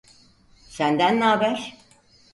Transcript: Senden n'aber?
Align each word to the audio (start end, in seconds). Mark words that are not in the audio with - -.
Senden 0.77 1.15
n'aber? 1.19 1.59